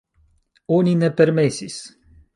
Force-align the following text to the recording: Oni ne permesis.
Oni 0.77 0.95
ne 1.03 1.11
permesis. 1.21 1.79